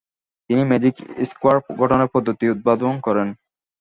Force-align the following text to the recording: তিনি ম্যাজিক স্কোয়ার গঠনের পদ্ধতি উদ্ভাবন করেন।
তিনি 0.49 0.61
ম্যাজিক 0.69 0.95
স্কোয়ার 1.29 1.57
গঠনের 1.79 2.09
পদ্ধতি 2.13 2.45
উদ্ভাবন 2.53 2.95
করেন। 3.05 3.27